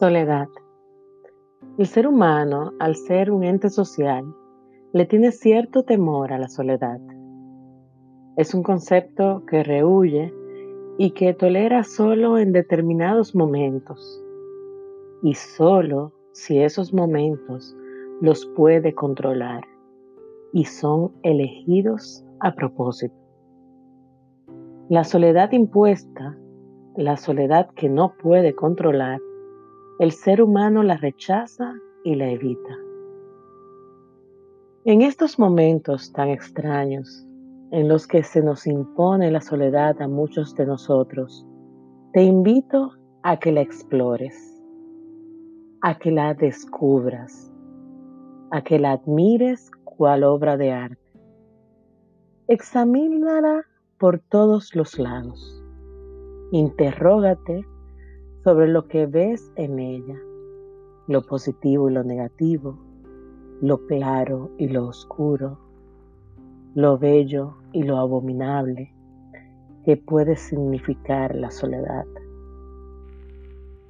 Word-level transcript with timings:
Soledad. 0.00 0.48
El 1.76 1.86
ser 1.86 2.06
humano, 2.06 2.72
al 2.80 2.96
ser 2.96 3.30
un 3.30 3.44
ente 3.44 3.68
social, 3.68 4.24
le 4.94 5.04
tiene 5.04 5.30
cierto 5.30 5.82
temor 5.82 6.32
a 6.32 6.38
la 6.38 6.48
soledad. 6.48 6.98
Es 8.38 8.54
un 8.54 8.62
concepto 8.62 9.44
que 9.44 9.62
rehuye 9.62 10.32
y 10.96 11.10
que 11.10 11.34
tolera 11.34 11.84
solo 11.84 12.38
en 12.38 12.52
determinados 12.52 13.34
momentos, 13.34 14.24
y 15.22 15.34
solo 15.34 16.14
si 16.32 16.60
esos 16.60 16.94
momentos 16.94 17.76
los 18.22 18.46
puede 18.56 18.94
controlar 18.94 19.64
y 20.54 20.64
son 20.64 21.12
elegidos 21.22 22.24
a 22.38 22.54
propósito. 22.54 23.14
La 24.88 25.04
soledad 25.04 25.52
impuesta, 25.52 26.38
la 26.96 27.18
soledad 27.18 27.68
que 27.74 27.90
no 27.90 28.14
puede 28.16 28.54
controlar, 28.54 29.20
el 30.00 30.12
ser 30.12 30.40
humano 30.40 30.82
la 30.82 30.96
rechaza 30.96 31.74
y 32.04 32.14
la 32.14 32.30
evita. 32.30 32.74
En 34.86 35.02
estos 35.02 35.38
momentos 35.38 36.10
tan 36.14 36.30
extraños 36.30 37.26
en 37.70 37.86
los 37.86 38.06
que 38.06 38.22
se 38.22 38.42
nos 38.42 38.66
impone 38.66 39.30
la 39.30 39.42
soledad 39.42 40.00
a 40.00 40.08
muchos 40.08 40.54
de 40.54 40.64
nosotros, 40.64 41.46
te 42.14 42.22
invito 42.22 42.92
a 43.22 43.38
que 43.38 43.52
la 43.52 43.60
explores, 43.60 44.34
a 45.82 45.98
que 45.98 46.10
la 46.10 46.32
descubras, 46.32 47.52
a 48.52 48.62
que 48.62 48.78
la 48.78 48.92
admires 48.92 49.70
cual 49.84 50.24
obra 50.24 50.56
de 50.56 50.72
arte. 50.72 51.12
Examínala 52.48 53.66
por 53.98 54.18
todos 54.18 54.74
los 54.74 54.98
lados. 54.98 55.62
Interrógate 56.52 57.66
sobre 58.42 58.68
lo 58.68 58.88
que 58.88 59.06
ves 59.06 59.52
en 59.56 59.78
ella, 59.78 60.18
lo 61.06 61.26
positivo 61.26 61.90
y 61.90 61.92
lo 61.92 62.04
negativo, 62.04 62.78
lo 63.60 63.86
claro 63.86 64.50
y 64.56 64.68
lo 64.68 64.86
oscuro, 64.86 65.58
lo 66.74 66.96
bello 66.98 67.56
y 67.72 67.82
lo 67.82 67.98
abominable 67.98 68.94
que 69.84 69.96
puede 69.96 70.36
significar 70.36 71.34
la 71.34 71.50
soledad. 71.50 72.06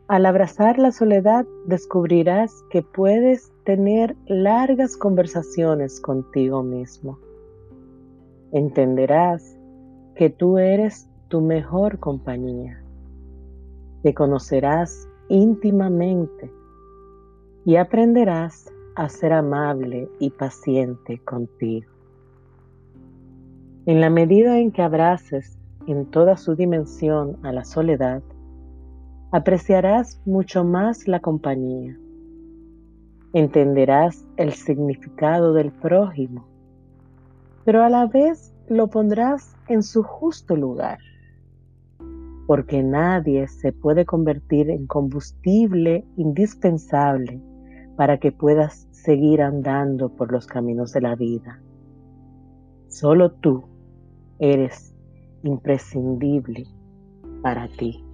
Al 0.08 0.26
abrazar 0.26 0.78
la 0.78 0.90
soledad 0.90 1.46
descubrirás 1.66 2.52
que 2.70 2.82
puedes 2.82 3.52
tener 3.64 4.16
largas 4.26 4.96
conversaciones 4.96 6.00
contigo 6.00 6.64
mismo. 6.64 7.20
Entenderás 8.50 9.56
que 10.16 10.28
tú 10.28 10.58
eres 10.58 11.08
tu 11.28 11.40
mejor 11.40 12.00
compañía 12.00 12.82
te 14.02 14.14
conocerás 14.14 15.08
íntimamente 15.28 16.50
y 17.64 17.76
aprenderás 17.76 18.72
a 18.96 19.08
ser 19.08 19.32
amable 19.32 20.08
y 20.18 20.30
paciente 20.30 21.18
contigo. 21.24 21.90
En 23.86 24.00
la 24.00 24.10
medida 24.10 24.58
en 24.58 24.72
que 24.72 24.82
abraces 24.82 25.58
en 25.86 26.06
toda 26.06 26.36
su 26.36 26.54
dimensión 26.54 27.38
a 27.42 27.52
la 27.52 27.64
soledad, 27.64 28.22
apreciarás 29.32 30.20
mucho 30.26 30.64
más 30.64 31.06
la 31.06 31.20
compañía. 31.20 31.96
Entenderás 33.32 34.26
el 34.36 34.52
significado 34.52 35.52
del 35.52 35.70
prójimo, 35.72 36.46
pero 37.64 37.82
a 37.82 37.88
la 37.88 38.06
vez 38.06 38.52
lo 38.68 38.88
pondrás 38.88 39.54
en 39.68 39.82
su 39.82 40.02
justo 40.02 40.56
lugar 40.56 40.98
porque 42.50 42.82
nadie 42.82 43.46
se 43.46 43.72
puede 43.72 44.04
convertir 44.04 44.70
en 44.70 44.88
combustible 44.88 46.04
indispensable 46.16 47.40
para 47.96 48.18
que 48.18 48.32
puedas 48.32 48.88
seguir 48.90 49.40
andando 49.40 50.08
por 50.08 50.32
los 50.32 50.48
caminos 50.48 50.92
de 50.92 51.00
la 51.00 51.14
vida. 51.14 51.62
Solo 52.88 53.30
tú 53.30 53.62
eres 54.40 54.92
imprescindible 55.44 56.64
para 57.40 57.68
ti. 57.68 58.04